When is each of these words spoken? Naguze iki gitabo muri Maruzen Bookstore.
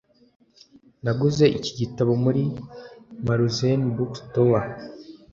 Naguze 1.03 1.45
iki 1.57 1.71
gitabo 1.79 2.11
muri 2.23 2.41
Maruzen 3.25 3.81
Bookstore. 3.95 4.67